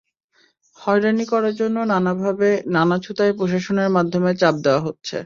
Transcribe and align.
হয়রানি 0.77 1.25
করার 1.31 1.53
জন্য 1.55 1.77
নানাভাবে, 1.91 2.49
নানা 2.67 2.95
ছুতায় 2.99 3.33
প্রশাসনের 3.37 3.89
মাধ্যমে 3.97 4.31
চাপ 4.41 4.55
দেওয়া 4.65 4.81
হচ্ছে। 4.87 5.17